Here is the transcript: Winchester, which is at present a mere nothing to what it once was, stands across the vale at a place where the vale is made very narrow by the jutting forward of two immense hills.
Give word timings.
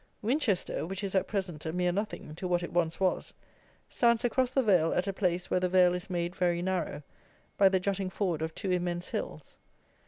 Winchester, 0.23 0.83
which 0.87 1.03
is 1.03 1.13
at 1.13 1.27
present 1.27 1.63
a 1.63 1.71
mere 1.71 1.91
nothing 1.91 2.33
to 2.33 2.47
what 2.47 2.63
it 2.63 2.73
once 2.73 2.99
was, 2.99 3.35
stands 3.87 4.25
across 4.25 4.49
the 4.49 4.63
vale 4.63 4.91
at 4.93 5.05
a 5.05 5.13
place 5.13 5.51
where 5.51 5.59
the 5.59 5.69
vale 5.69 5.93
is 5.93 6.09
made 6.09 6.35
very 6.35 6.59
narrow 6.63 7.03
by 7.55 7.69
the 7.69 7.79
jutting 7.79 8.09
forward 8.09 8.41
of 8.41 8.55
two 8.55 8.71
immense 8.71 9.09
hills. 9.09 9.57